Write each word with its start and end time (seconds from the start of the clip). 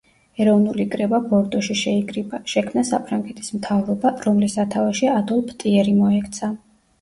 ეროვნული 0.43 0.85
კრება 0.93 1.17
ბორდოში 1.33 1.75
შეიკრიბა, 1.81 2.39
შექმნა 2.53 2.83
საფრანგეთის 2.91 3.53
მთავრობა 3.59 4.13
რომლის 4.25 4.57
სათავეში 4.61 5.13
ადოლფ 5.19 5.55
ტიერი 5.65 5.95
მოექცა. 6.01 6.53